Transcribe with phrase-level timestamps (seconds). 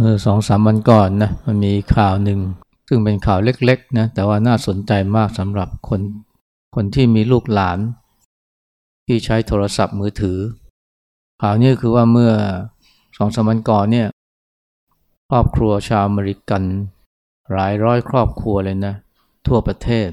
[0.00, 2.40] เมื่อสองสามวันก่อนนะมันมีข่าวหนึ่ง
[2.88, 6.00] ซึ่งเป็นข่าวเล็กๆนะแต่ว่าน่าสนใจมากสำหรับคน
[6.74, 7.78] คนที่มีลูกหลาน
[9.06, 10.38] ที่ใช้โทรศัพท์มือถือ
[11.42, 12.32] ข่าวนี้คือว่าเมื่อ
[13.16, 14.08] สองสามวันก่อนเนี่ย
[15.30, 16.62] ครอบครัวชาวอเมริกัน
[17.52, 18.94] หลายร้อยครอบครัวเลยนะ
[19.46, 20.08] ทั่วประเทศ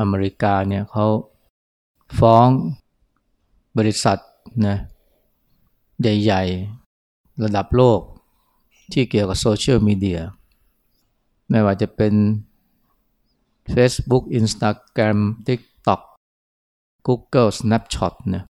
[0.00, 1.06] อเมริกาเนี่ยเขา
[2.18, 2.46] ฟ้อง
[3.78, 4.18] บริษัท
[4.66, 4.76] นะ
[6.00, 6.42] ใหญ่
[6.92, 8.00] ๆ ระดับโลก
[8.92, 10.20] ที่เกี่ยวกับโซเชียลมีเดีย
[11.50, 12.14] ไม่ว่าจะเป็น
[13.74, 16.00] Facebook Instagram TikTok
[17.06, 18.44] Google Snapchat เนี่ย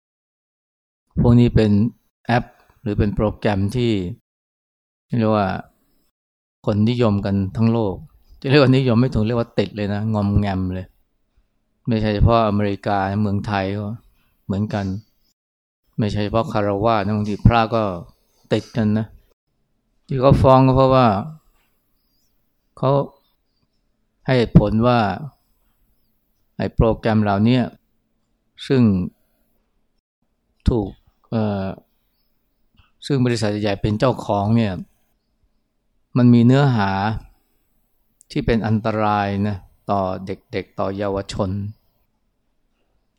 [1.20, 1.70] พวกนี้เป็น
[2.26, 2.44] แอป
[2.82, 3.92] หรือเป็นโปรแกรมที่
[5.18, 5.48] เรียกว่า
[6.66, 7.94] คนนิยมกันทั้งโลก
[8.40, 10.86] จะเรียกว่านิยมไม่ถึงเรียกว่าติดเลยนะ งอมแงมเลย
[11.88, 13.86] ไม่ใช่เฉพาะอเมริกาเมืองไทยก็
[14.46, 14.86] เหมือนกัน
[15.98, 17.82] ไม่ใช่เฉพาะคาราวาสบางทีพระก็
[18.52, 19.06] ติดกันนะ
[20.06, 21.06] ที่เขาฟ้องก็เพราะว่า
[22.76, 22.90] เขา
[24.26, 25.00] ให้ผลว่า
[26.56, 27.60] ไอ้โปรแกรมเหล่านี้
[28.66, 28.82] ซึ่ง
[30.68, 30.88] ถูก
[33.06, 34.72] ซึ่งบริษัทใหญ่เป็นเจ้าของเนี่ย
[36.16, 36.90] มันมีเนื้อหา
[38.30, 39.56] ที่เป็นอันตรายนะ
[39.90, 41.50] ต่อเด็กๆต่อเยาวชน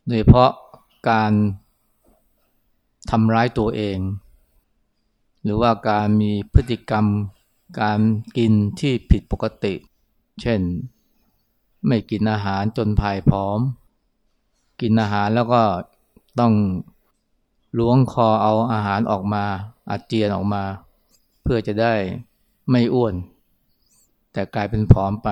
[0.06, 0.50] โดยเฉพาะ
[1.10, 1.32] การ
[3.10, 3.98] ทำร้ายตัวเอง
[5.42, 7.06] หรือว่าการมีพฤติกรรม
[7.80, 8.00] การ
[8.36, 9.74] กินที่ผิดปกติ
[10.40, 10.60] เช่น
[11.86, 13.58] ไม่กินอาหารจนภายพร้อม
[14.80, 15.62] กินอาหารแล้วก็
[16.40, 16.52] ต้อง
[17.78, 19.44] ล้วงคอเอาอาหารออกมา
[19.90, 20.62] อาเจียนออกมา
[21.42, 21.94] เพื่อจะได้
[22.70, 23.14] ไม่อ้วน
[24.32, 25.28] แต่กลายเป็นผอมไป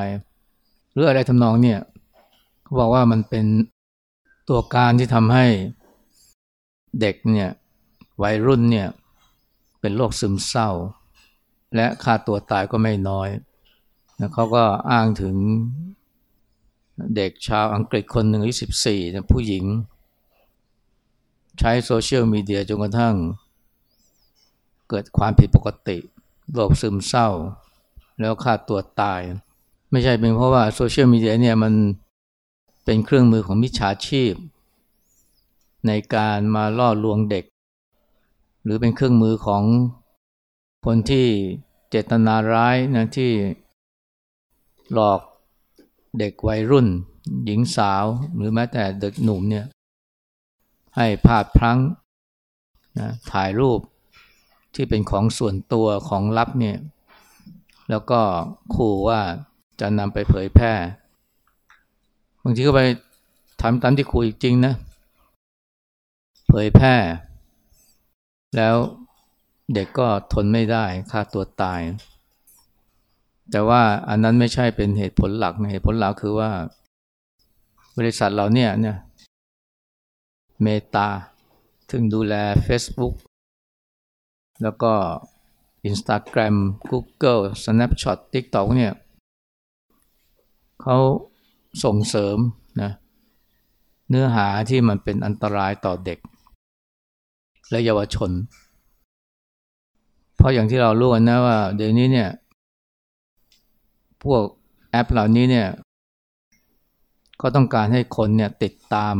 [0.92, 1.80] หรืออะไรทำนองเนี่ย
[2.62, 3.46] เขาบอกว่ามันเป็น
[4.48, 5.46] ตัวการที่ทำให้
[7.00, 7.50] เด็กเนี่ย
[8.22, 8.88] วัยรุ่นเนี่ย
[9.86, 10.70] เป็นโรคซึมเศร้า
[11.74, 13.28] และค่าตัวตายก็ไม่น้อย
[14.20, 15.34] นะเขาก็อ้างถึง
[17.16, 19.00] เด็กชาวอังกฤษคนหนึ่งอายุสิบสี่
[19.32, 19.64] ผู้หญิง
[21.58, 23.14] ใช้โซเชียลมีเดียจนกระทั่ง
[24.88, 25.98] เกิดความผิดปกติ
[26.54, 27.28] โรคซึมเศร้า
[28.20, 29.20] แล้วฆ่าตัวตาย
[29.90, 31.74] ไม่ใช่เป็นเพราะว่าโซเชียลมีเดียเนี่ยมัน
[32.84, 34.34] เป็นเครื่องมือของมิจฉาชีพ
[35.86, 37.44] ในการมาล่อลวงเด็ก
[38.66, 39.62] หรือเป็นเครื่องมือของ
[40.86, 41.26] คนที่
[41.90, 43.32] เจตนาร้ายนะที่
[44.92, 45.20] หลอก
[46.18, 46.86] เด็กวัยรุ่น
[47.44, 48.04] หญิงสาว
[48.36, 49.66] หรือแม้แต่เด็กหนุ่มเนี่ย
[50.96, 51.78] ให้พลาดพลั้ง
[52.98, 53.80] นะถ่ายรูป
[54.74, 56.76] ที่เป็นของส่วนตัวของลับเนี่ย
[57.90, 58.20] แล้วก็
[58.74, 59.20] ขู่ว่า
[59.80, 60.72] จะนำไปเผยแพร่
[62.42, 62.82] บางทีก็ไป
[63.62, 64.74] ทำตามที่ขู่จริงนะ
[66.48, 66.94] เผยแพร่
[68.56, 68.76] แล้ว
[69.74, 71.80] เด็กก็ทนไม่ได้ฆ่าตัวตาย
[73.50, 76.50] แต่ว่าอันนั้นไม่ใช่เป็นเหตุผลหลักเหตุผลหลักคือว่า
[77.96, 78.96] บริษัทเราเนี่ยเนี่ย
[80.62, 81.08] เมตา
[81.90, 82.34] ถึงดูแล
[82.66, 83.14] Facebook
[84.62, 84.92] แล้วก็
[85.90, 86.54] Instagram
[86.90, 88.92] Google Snapchat TikTok เนี่ย
[90.82, 90.96] เขา
[91.84, 92.38] ส่งเสริม
[92.82, 92.90] นะ
[94.08, 96.18] เนื้อหาที่มันเป็นอันตรายต่อเด็ก
[97.70, 98.30] และเยาวชน
[100.36, 102.28] เพราะอย่างที่เรารู้กันนะว่า เดี๋ยวนี้เนี่ย
[104.22, 104.42] พวก
[104.90, 105.68] แอปเหล่านี้เนี่ย
[107.40, 109.16] ก็ต้องการให้คนเนี่ยติดตาม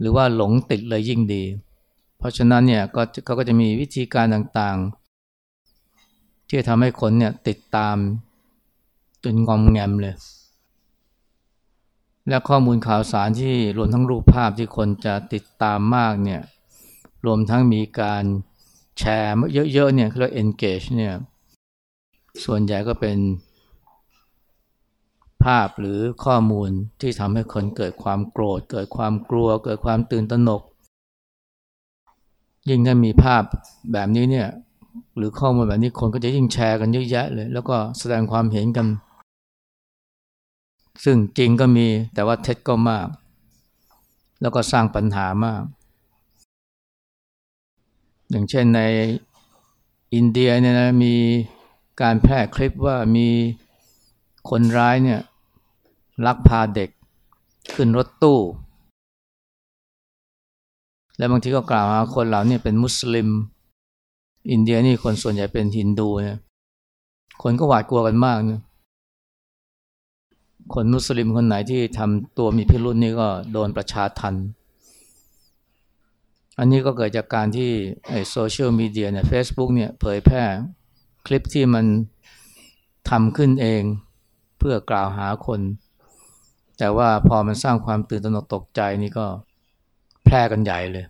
[0.00, 1.42] หรือว่าหลงติดเลยยิ่งดี
[2.18, 7.96] เพราะฉะนั้นเนี่ยก็เขาก็จะมีวิธีการต่างๆ ที่ทำให้คนเนี่ยติดตาม
[9.24, 10.14] จนงอมแงมเลย
[12.28, 16.40] และข้อมูลข่าวสารที่รวมทั้งรูปภาพที่คนจะติดตามมากเนี่ย
[17.26, 18.24] รวมทั้งมีการ
[18.98, 19.34] แชร์
[19.72, 21.14] เยอะๆเนี่ยเรียก engage เนี่ย
[22.44, 23.18] ส่วนใหญ่ก็เป็น
[25.44, 26.70] ภาพหรือข้อมูล
[27.00, 30.62] ที่ทำให้คนเกิดความโกรธ เกิดความกลัว เกิดความตื่นตระหนก
[32.68, 33.42] ยิ่งถ้ามีภาพ
[33.92, 34.48] แบบนี้เนี่ย
[35.16, 38.86] หรือข้อมูลแบบนี้คนก็จะยิ่งแชร์กันเยอะแยะเลย แล้วก็แสดงความเห็นกัน
[41.04, 43.08] ซึ่งจริงก็มีแต่ว่าเท็จก็มาก
[44.40, 45.62] แล้วก็สร้างปัญหามาก
[48.30, 48.80] อย่างเช่นใน
[50.14, 51.14] อินเดียเนี่ยนะมี
[52.02, 53.28] การแพร่คลิปว่ามี
[54.50, 55.20] คนร้ายเนี่ย
[56.26, 56.90] ลักพาเด็ก
[57.74, 58.38] ขึ้นรถตู้
[61.16, 63.28] และบางทีก็กล่าวหาคนเหล่านี้เป็นมุสลิม
[64.50, 66.38] อินเดียนี่คนส่วนใหญ่เป็นฮินดูเนี่ย
[67.42, 68.62] คนก็หวาดกลัวกันมากเนี่ย
[70.74, 74.34] คนมุสลิมคนไหนที่ทำตัวมีพิรุษนี่ก็โดนประชาทัน
[76.62, 77.70] อันนี้ก็เกิดจากการที่
[78.08, 80.44] ไอโซเชียลมีเดียเนี่ยเฟซบุ๊กเนี่ยเผยแพร่
[81.26, 81.84] คลิปที่มัน
[83.10, 83.82] ทำขึ้นเอง
[84.58, 85.60] เพื่อกล่าวหาคน
[86.78, 89.26] แต่ว่าพอมันสร้างความตื่นตระหนกตกใจนี่ก็
[90.24, 91.04] แพร่กันใหญ่เลย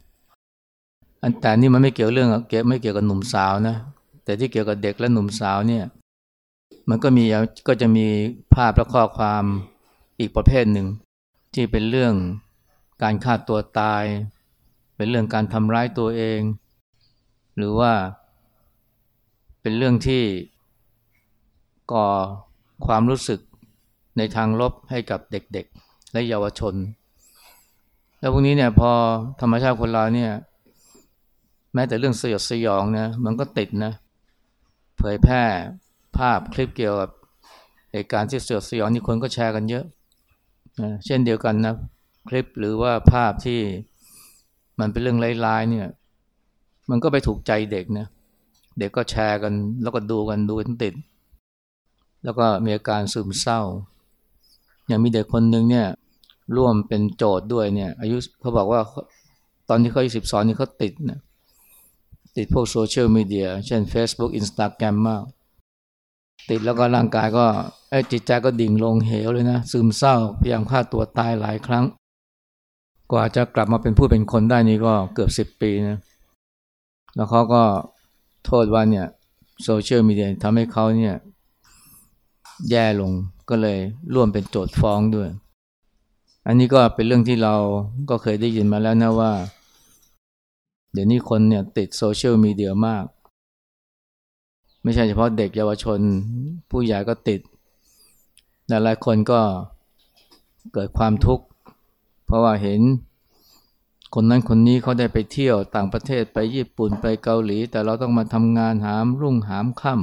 [1.22, 3.76] อันแต่นี่มันไม่เกี่ยวเรื่องเกี่ยวไม่เกี่ยวกับหนุ่มสาวนะ
[4.24, 5.84] แต่ที่เกี่ยวกับเด็กและหนุ่มสาวเนี่ย
[6.88, 7.24] มันก็มี
[7.68, 8.06] ก็จะมี
[8.54, 9.44] ภาพและข้อความ
[10.18, 10.86] อีกประเภทหนึ่ง
[11.54, 12.14] ที่เป็นเรื่อง
[13.02, 14.04] การฆ่าตัวตาย
[15.00, 16.40] เป็นเรื่องการทำร้ายตัวเอง
[17.56, 17.92] หรือว่า
[19.60, 20.22] เป็นเรื่องที่
[21.92, 22.08] ก่อ
[22.86, 23.40] ความรู้สึก
[24.18, 26.74] ในทางลบให้กับเด็กๆ และเยาวชน
[28.18, 28.92] แล้วพวกนี้เนี่ยพอ
[29.40, 30.32] ธรรมชาติคนเราเนี่ย
[31.74, 33.92] แม้แต่เรื่องสยดสยองนะมันก็ติดนะ
[34.98, 35.42] เผยแพร่
[36.18, 37.10] ภาพคลิปเกี่ยวกับ
[37.92, 39.84] เหตุการณ์ที่สยดสยองนี่คนก็แชร์กันเยอะ
[40.82, 41.74] นะเช่นเดียวกันนะ
[42.28, 43.60] คลิปหรือว่าภาพที่
[44.80, 45.86] มันเป็นเรื่องร้ายๆเนี่ย
[46.90, 48.06] มันก็ไปถูกใจเด็กนะ
[48.78, 50.94] เด็กก็แชร์กันแล้วก็ดูกันดูกันติด
[52.24, 53.60] แล้วก็มีอาการซึมเศร้า
[54.86, 55.86] อย่างมีเด็กคนหนึ่งเนี่ย
[56.56, 58.80] ร่วมเป็นโจทย์ด้วยเนี่ย อายุเขาบอกว่า
[59.68, 61.20] ตอนที่เขาอายุสิบสองนี่เขาติดนะ
[62.36, 65.22] ติดพวกโซเชียลมีเดียเช่น Facebook Instagram มาก
[66.50, 67.46] ติดแล้วก็ร่างกายก็
[67.90, 71.84] ไอ้จิตใจก็ดิ่งลงเหวเลยนะ ซึมเศร้าพยายามฆ่าตัวตายหลายครั้ง
[73.10, 75.98] กว่าจะกลับมาเป็นผู้เป็นคนได้นี่ก็เกือบสิบปีนะ
[77.14, 77.62] แล้วเขาก็
[78.46, 79.06] โทษว่าเนี่ย
[79.64, 81.16] โซเชียลมีเดียทำให้เขาเนี่ย
[82.70, 83.12] แย่ลง
[83.48, 83.78] ก็เลย
[84.14, 85.28] ร่วมเป็นโจทย์ฟ้องด้วย
[86.46, 87.54] อันนี้ก็เป็นเรื่องที่เรา
[88.10, 89.32] ก็เคยได้ยินมาแล้วนะว่า
[90.92, 93.04] เดี๋ยวนี้คนเนี่ยติดโซเชียลมีเดียมาก
[94.82, 96.00] ไม่ใช่เฉพาะเด็กเยาวชน
[96.70, 97.40] ผู้ใหญ่ก็ติด
[98.68, 99.40] หลายคนก็
[100.72, 101.44] เกิดความทุกข์
[102.30, 102.80] เพราะว่าเห็น
[104.14, 109.94] คนนั้นคนนี้เขาได้ไปเที่ยวต่างประเทศไปญี่ปุ่นไปเกาหลี แต่เราต้องมาทำงานหามรุ่งหามค่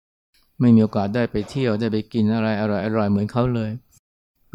[0.00, 3.70] ำไม่มีโอกาสได้ไปเที่ยวได้ไปกินอะไรอร่อยอร่อยเหมือนเขาเลย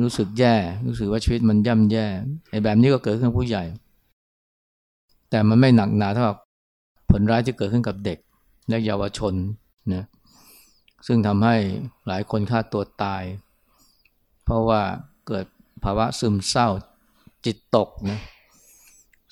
[0.02, 0.56] รู้สึกแย่
[0.88, 2.06] รู้สึกว่าชีวิตมันย่ำแย่
[2.50, 3.64] ไอ้แบบนี้ก็เกิดขึ้นผู้ใหญ่
[5.30, 6.38] แต่มันไม่หนักหนาเท่ากับ
[7.10, 8.20] ผลร้ายที่เกิดขึ้นกับเด็ก
[8.70, 9.34] และเยาวชน
[9.94, 10.06] นะ
[11.08, 11.56] ซึ่งทำให้
[12.08, 13.24] หลายคนฆ่าตัวตาย
[14.44, 14.81] เพราะว่า
[15.28, 15.46] เกิด
[15.84, 16.68] ภาวะซึมเศร้า
[17.45, 18.19] จิตตกนะ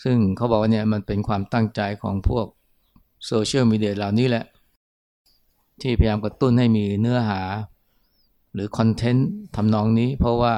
[0.03, 2.45] ซึ่งเขาบอกว่าเนี่ยมันเป็นความตั้งใจของพวก
[3.25, 4.45] โซเชียลมีเดียเหล่านี้แหละ
[5.81, 7.41] ที่พยายามกระตุ้นให้มีเนื้อหา
[8.53, 10.53] หรือ content ทำนองนี้ เพราะว่า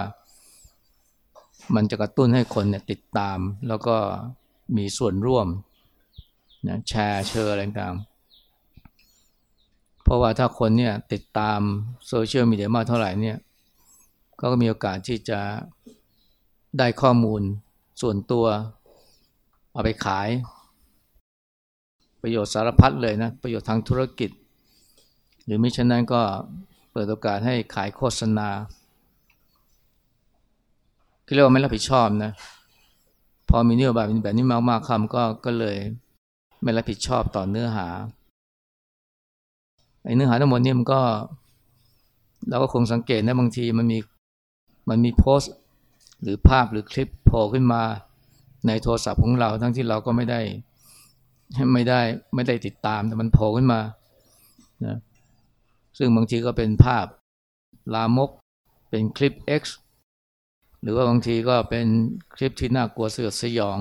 [1.76, 3.96] มันจะกระตุ้นให้คนเนี่ยติดตาม แล้วก็
[4.78, 5.48] มีส่วนร่วม
[6.68, 7.96] นะแชร์เชอร์อะไรต่าง
[10.04, 11.60] เพราะว่าถ้าคนเนี่ยติดตาม
[12.08, 13.38] โซเชียลมีเดียมากเท่าไหร่เนี่ย
[14.42, 15.40] ก็มีโอกาสที่จะ
[16.78, 17.42] ได้ข้อมูล
[18.02, 18.46] ส่วนตัว
[19.72, 20.30] เอาไปขาย
[22.22, 24.30] ประโยชน์สารพัดเลยนะ ประโยชน์ทางธุรกิจ
[25.46, 26.22] หรือมิฉะนั้นก็
[26.92, 28.50] เปิดโอกาสให้ขายโฆษณา
[31.34, 32.32] เรียกว่าไม่รับผิดชอบนะ
[33.50, 35.78] พอมีนื้อบายแบบนี้มากๆคำก็ก็เลย
[36.64, 37.88] ไม่รับผิดชอบต่อเนื้อหา
[40.04, 41.02] ไอ้เนื้อหาทั้งหมดนี่มันก็
[42.50, 43.98] เราก็คงสังเกตนะบางทีมันมี
[44.90, 45.54] มันมีโพสต์
[46.24, 47.82] หรือภาพหรือคลิปโผล่ขึ้นมา
[48.68, 50.42] ในโทรศัพท์ของเราทั้งที่เราก็ไม่ได้
[51.74, 52.02] ไม่ได้
[52.36, 53.80] ไม่ได้ติดตามแต่มันโผล่ขึ้นมา
[54.86, 54.98] นะ
[55.98, 57.06] ซึ่งบางทีก็เป็นภาพ
[57.94, 58.30] ลามก
[58.90, 59.64] เป็นคลิป X
[60.82, 61.86] หรือว่าบางทีก็เป็น
[62.36, 63.80] คลิปที่น่ากลัวสยดสยอง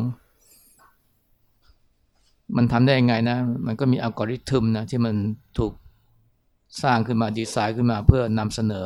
[2.56, 5.14] มันทำได้ยังไงนะ มันก็มีอัลกอริทึมนะที่มัน
[5.58, 5.72] ถูก
[6.82, 8.84] สร้างขึ้นมาดีไซน์ขึ้นมาเพื่อนำเสนอ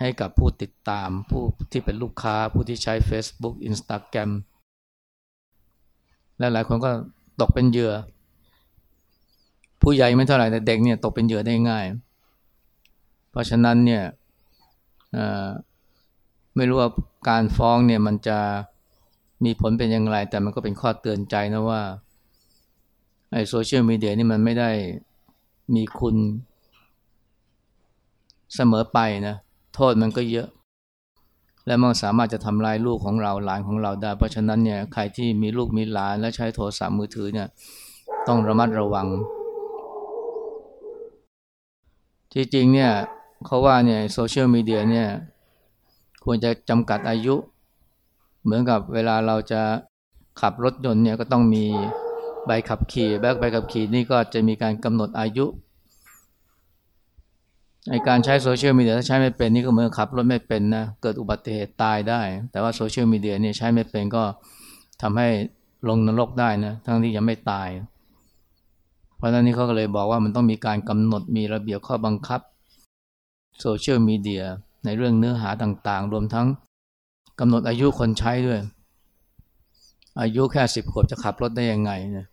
[0.00, 4.30] ให้กับผู้ติดตามผู้ที่เป็นลูกค้าผู้ที่ใช้ Facebook Instagram
[6.38, 6.90] และหลายคนก็
[7.40, 7.92] ตกเป็นเหยื่อ
[9.82, 11.84] ผู้ใหญ่ไม่เท่าไหร่แต่เด็กเนี่ยตกเป็นเหยื่อได้ง่าย
[13.30, 14.02] เพราะฉะนั้นเนี่ย
[16.56, 16.90] ไม่รู้ว่า
[17.28, 18.38] การฟ้องเนี่ยมันจะ
[19.44, 21.82] มีผลเป็นอย่างไร แต่มันก็เป็นข้อเตือนใจนะว่า
[23.32, 24.70] ไอ้โซเชียลมีเดียนี่มันไม่ได้
[25.74, 26.16] มีคุณ
[28.54, 28.98] เสมอไป
[29.28, 29.36] นะ
[29.76, 30.48] โทษมันก็เยอะ
[31.66, 37.48] และมันสามารถจะทำลายลูกของเราหลานของเราได้ เพราะฉะนั้นเนี่ยใครที่มีลูกมีหลานและใช้โทรศัพท์มือถือเนี่ย
[38.28, 39.06] ต้องระมัดระวัง
[42.32, 42.92] ที่จริงเนี่ย
[43.46, 45.08] เขาว่าเนี่ยโซเชียลมีเดียเนี่ย
[46.24, 47.34] ควรจะจำกัดอายุ
[48.42, 49.60] เหมือนกับเวลาเราจะ
[50.40, 51.64] ขับรถยนต์เนี่ยก็ต้องมี
[52.46, 55.46] ใบขับขี่แบกใบขับขี่นี่ก็จะมีการกำหนดอายุ
[57.90, 64.22] ในการใช้โซเชียลมีเดียถ้าใช้ไม่เป็นนี่ก็เหมือนขับรถไม่เป็นนะเกิดอุบัติเหตุตายได้ แต่ว่าโซเชียลมีเดียนี่ใช้ไม่เป็นก็
[65.02, 65.28] ทำให้
[65.88, 67.68] ลงนรกได้นะทั้งที่ยังไม่ตาย
[69.16, 72.40] เพราะฉะนั้นนี่เขาก็เลยบอกว่ามันต้องมีการกำหนดมีระเบียบข้อบังคับ
[73.60, 74.42] โซเชียลมีเดีย
[74.84, 76.46] ในเรื่องเนื้อหาต่างๆ รวมทั้ง
[77.40, 78.60] กำหนดอายุคนใช้ด้วย
[80.20, 82.26] อายุแค่สิบขวบจะขับรถได้ยังไงเนี่ย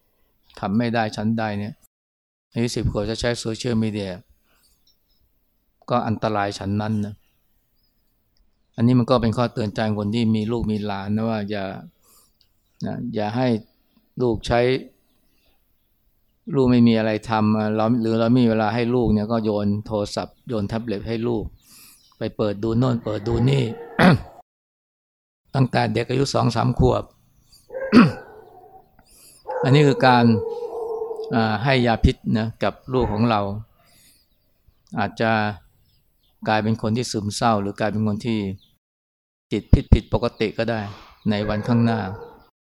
[0.59, 1.73] ทำไม่ได้ชั้นใดเนี่ย
[2.53, 4.11] อายุสิบขวบจะใช้โซเชียลมีเดีย
[5.89, 7.13] ก็อันตรายฉันนั้นนะ
[8.75, 11.65] อันนี้มันก็เป็นข้อเตือนใจคนที่มีลูกมีหลานนะว่าอย่า
[12.85, 13.47] นะอย่าให้
[14.21, 14.61] ลูกใช้
[16.55, 21.43] ลูกไม่มีอะไรทำเราหรือเราไม่มีเวลาให้ลูกเนี่ยก็โยนโทรศัพท์โยนแท็บเล็ตให้ลูก
[22.17, 23.63] ไปเปิดดูโน่นเปิดดูนี่
[25.55, 27.03] ตั้งแต่เด็กอายุสองสามขวบ
[29.63, 30.25] อันนี้คือการ
[31.63, 33.41] ให้ยาพิษนะกับลูกของเรา
[34.99, 35.31] อาจจะ
[36.47, 38.39] กลายเป็นคนที่ซึมเศร้า หรือกลายเป็นคนที่
[39.51, 40.81] จิตผิดผิดปกติก็ได้
[41.29, 41.99] ในวันข้างหน้า